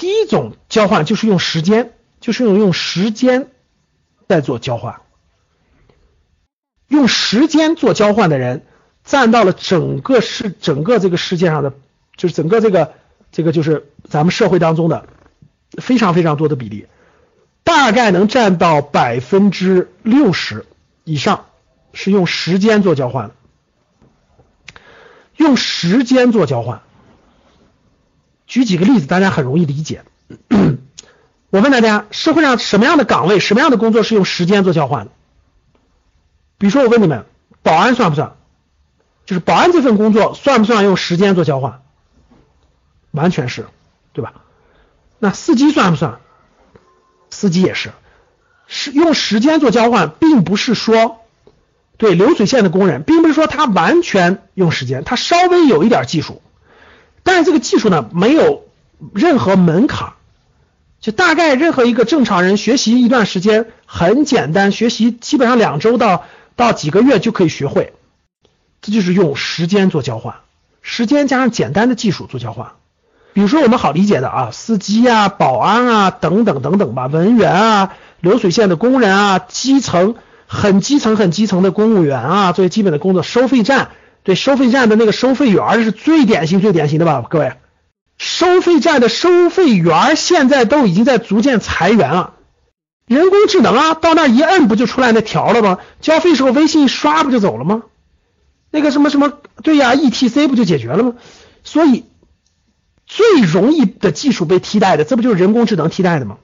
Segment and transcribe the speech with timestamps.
[0.00, 3.48] 第一种交换就是用时间，就是用用时间
[4.26, 5.02] 在做交换。
[6.88, 8.64] 用时间做交换的人，
[9.04, 11.74] 占到了整个世整个这个世界上的，
[12.16, 12.94] 就是整个这个
[13.30, 15.06] 这个就是咱们社会当中的
[15.72, 16.86] 非常非常多的比例，
[17.62, 20.64] 大概能占到百分之六十
[21.04, 21.44] 以上，
[21.92, 23.32] 是用时间做交换。
[25.36, 26.80] 用时间做交换，
[28.50, 30.02] 举几个例子，大家很容易理解。
[31.50, 35.12] 我问大家，社会上什么样的岗位、什么样的工作是用时间做交换的？
[36.58, 37.26] 比如说，我问你们，
[37.62, 38.32] 保安算不算？
[39.24, 41.80] 就是保安这份工作算不算用时间做交换？
[43.12, 43.68] 完全是，
[44.12, 44.34] 对吧？
[45.20, 46.18] 那司机算不算？
[47.30, 47.92] 司机也是，
[48.66, 51.18] 是用时间做交换，并不是说。
[51.98, 56.42] 对流水线的工人，并不是说他完全用时间，他稍微有一点技术，
[57.30, 58.64] 但是这个技术呢，没有
[59.14, 60.14] 任何门槛，
[61.00, 66.24] 就大概任何一个正常人学习一段时间很简单，学习基本上两周到
[66.56, 67.92] 到几个月就可以学会，
[68.82, 70.38] 这就是用时间做交换，
[70.82, 72.72] 时间加上简单的技术做交换。
[73.32, 80.16] 比如说我们好理解的啊，司机啊、保安啊等等等等吧，文员啊、流水线的工人啊、基层。
[80.52, 83.90] 很基层、很基层的公务员啊，最基本的工作，收费站，
[84.22, 87.24] 对，收费站的那个收费员是最典型、最典型的吧？
[87.28, 87.54] 各位，
[88.18, 92.34] 收费站的收费员现在都已经在逐渐裁员了，
[93.06, 95.78] 人工智能啊，到那一摁不就出来那条了吗？
[96.00, 97.82] 交费时候微信一刷不就走了吗？
[98.70, 99.32] 那个什么什么，
[99.62, 101.14] 对呀，ETC 不就解决了吗？
[101.64, 102.04] 所以
[103.06, 106.38] 最容易的技术被替代的，这不就是人工智能替代的吗？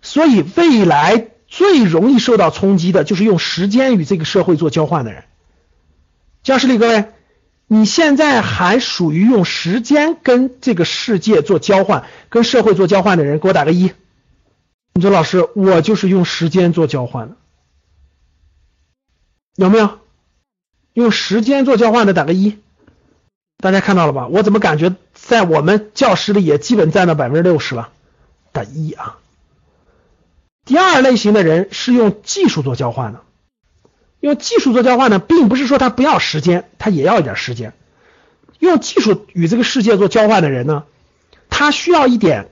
[0.00, 1.28] 所以未来。
[1.54, 5.24] 最容易受到冲击的就是用时间与这个社会做交换的人。
[6.42, 7.06] 教室里各位，
[7.68, 13.92] 你现在还属于用时间跟这个世界做交换、跟社会做交换的人，给我打个一。
[14.94, 17.36] 你说老师，我就是用时间做交换的，
[19.54, 20.00] 有没有？
[20.94, 22.58] 用时间做交换的打个一。
[23.58, 24.26] 大家看到了吧？
[24.26, 27.90] 我怎么感觉在我们教室里也基本占到百分之六十了？
[28.50, 29.18] 打一啊。
[30.64, 33.22] 第二类型的人是用技术做交换的，
[34.22, 37.72] 用技术做交换呢，并不是说他不要时间，他也要一点时间。
[38.60, 40.84] 用技术与这个世界做交换的人呢，
[41.50, 42.50] 他需要一点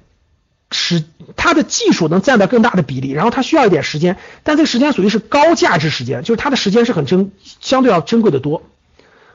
[0.73, 1.05] 时，
[1.37, 7.31] 他的技术能占到更大的比例，然后他需要一点时间，但这个时间属于是高价值时间，就是他的时间是很珍，
[7.61, 8.65] 相对要珍贵的多。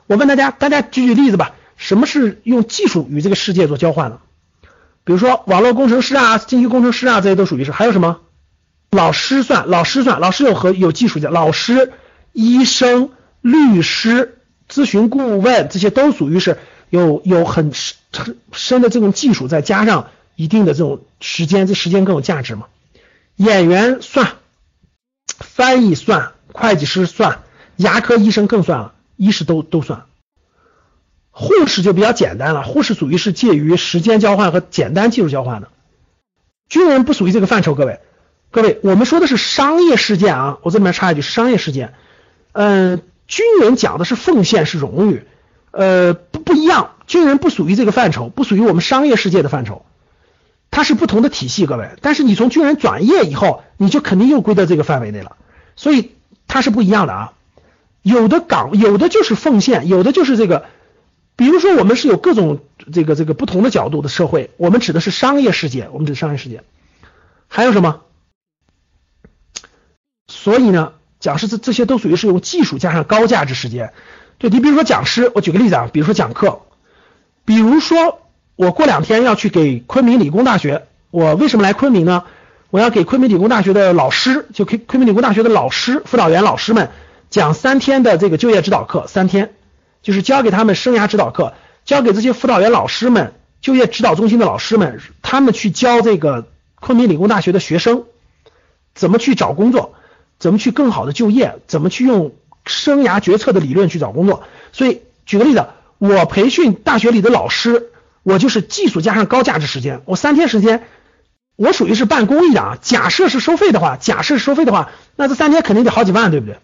[0.08, 4.20] 我问大家，大家举举例子吧，什么是用技术与这个世界做交换呢？
[5.06, 7.72] 比如说网络工程师啊、信息工程师啊，这些都属于是。
[7.72, 8.20] 还有什么？
[8.92, 11.94] 老师算，老师算，老师有和有技术的，老师、
[12.36, 16.58] 医生、律师、咨询顾问，这些都属于是
[16.90, 22.68] 有有很深深的这种技术，再加上一定的这种时间，这时间更有价值嘛。
[23.38, 24.34] 演员算，
[25.40, 27.44] 翻译算，会计师算，
[27.78, 30.04] 牙科医生更算了，医师都都算。
[31.32, 35.70] 护士就比较简单了，护士属于是介于时间交换和简单技术交换的。
[36.68, 38.02] 军人不属于这个范畴，各位。
[38.52, 41.94] 各位，我们说的是商业事件啊，我这里面插一句，商业事件。
[42.58, 45.28] 嗯，军人讲的是奉献，是荣誉，
[45.72, 49.86] 呃，不不一样，军人不属于这个范畴，不属于我们商业世界的范畴，
[50.72, 51.90] 它是不同的体系，各位。
[52.02, 55.36] 但是你从军人转业以后，你就肯定又归到这个范围内了，
[55.76, 56.14] 所以
[56.48, 57.34] 它是不一样的啊。
[58.02, 60.64] 有的岗，有的就是奉献，有的就是这个，
[61.36, 62.62] 比如说我们是有各种
[62.94, 66.64] 这个这个不同的角度的社会，我们指的是商业世界，我们指商业世界，
[67.50, 68.00] 还有什么？
[70.28, 70.94] 所以呢，
[71.26, 73.94] 讲师这这些都属于是用技术加上高价值时间。
[74.38, 76.60] 对你比如说讲师，我举个例子啊，比如说讲课，
[77.46, 78.20] 比如说
[78.56, 82.26] 我过两天要去给昆明理工大学，我为什么来昆明呢？
[82.70, 86.92] 我要给昆明理工大学的老师，就昆昆明理工大学的老师、辅导员老师们
[87.32, 89.56] 讲三天的这个就业指导课，三天
[90.04, 91.54] 就是教给他们生涯指导课，
[91.86, 96.50] 教给这些辅导员老师们、就业指导中心的老师们，他们去教这个
[96.80, 98.04] 昆明理工大学的学生
[98.94, 99.96] 怎么去找工作。
[100.40, 101.60] 怎么去更好的就业？
[101.68, 102.36] 怎么去用
[102.66, 104.44] 生涯决策的理论去找工作？
[104.72, 105.68] 所以举个例子，
[105.98, 107.92] 我培训大学里的老师，
[108.24, 110.84] 我就是技术加上高价值时间，我三天时间，
[111.56, 112.78] 我属于是办公益的啊。
[112.82, 116.58] 假设是收费的话，假设是收费的话，那这三天肯定得好几万，对不对？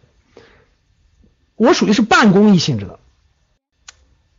[1.56, 3.00] 我属于是办公益性质的，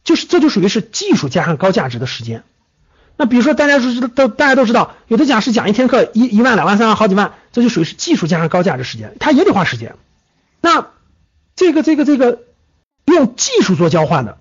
[0.04, 2.42] 就是这就属于是技术加上高价值的时间。
[3.16, 9.94] 那比如说大家都知道，都大家都知道，有的讲师讲一天课一一万两万三万好几万，这就属于是技术加上高价值时间，他也得花时间。
[10.60, 10.88] 那
[11.54, 12.40] 这个这个这个
[13.04, 14.38] 用技术做交换的，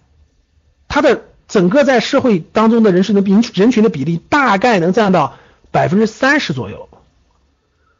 [0.88, 5.35] 他的整个在社会当中的人士的比人群的比例大概能占到
[5.71, 6.89] 百分之三十左右，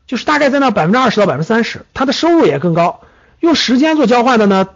[0.07, 3.01] 就是大概占到百分之二十到百分之三十，他的收入也更高。
[3.39, 4.69] 用时间做交换的呢，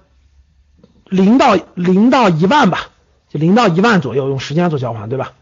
[1.05, 2.89] 零到零到一万吧，
[3.29, 5.33] 就零到一万左右用时间做交换，对吧？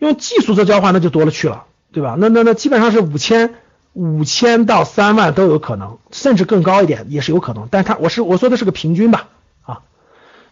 [0.00, 2.16] 用技术做交换那就多了去了，对吧？
[2.18, 3.54] 那那那基本上是五千
[3.92, 7.68] 五千到三万都有可能，甚至更高一点也是有可能。
[7.70, 9.28] 但他我是我说的是个平均吧，
[9.62, 9.80] 啊，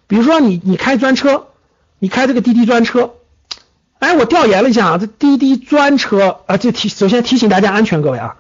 [0.07, 1.49] 比如说你你开专车，
[1.99, 3.15] 你开这个滴滴专车，
[3.99, 8.37] 哎，我调研了一下啊，这滴滴专车啊，这提首先提醒大家安全，各位啊。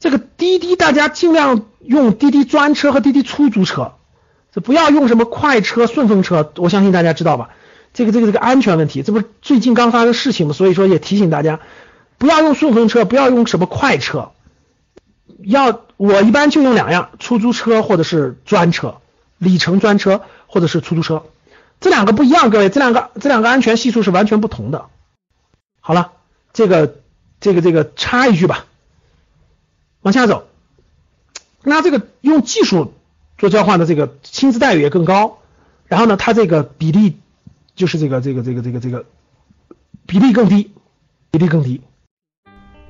[0.00, 3.92] 这个滴滴，大家尽量用滴滴专车和滴滴出租车，
[4.54, 6.52] 这不要用什么快车、顺风车。
[6.56, 7.50] 我相信大家知道吧？
[7.94, 10.52] 这个、这个、这个安全问题，这不是最近刚发生事情吗？
[10.52, 11.60] 所以说也提醒大家，
[12.18, 14.32] 不要用顺风车，不要用什么快车。
[15.42, 18.96] 要我一般就用两样：出租车或者是专车，
[19.38, 21.22] 里程专车或者是出租车。
[21.80, 24.86] 这两个不一样，各位，这两个这两个安全系数是完全不同的。
[25.80, 26.12] 好了，
[26.52, 26.96] 这个
[27.40, 28.66] 这个这个插一句吧。
[30.02, 30.48] 往下走，
[31.62, 32.92] 那这个用技术
[33.38, 35.38] 做交换的这个薪资待遇也更高，
[35.86, 37.18] 然后呢，它这个比例
[37.74, 39.06] 就是这个这个这个这个这个
[40.06, 40.72] 比例更低
[41.30, 41.80] 比例更低。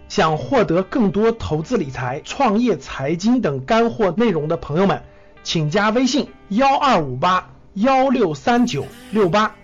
[0.09, 5.03] 想获得更多投资理财创业财经等干货内容的朋友们
[5.43, 9.57] 请加微信幺二五八幺六三九六八。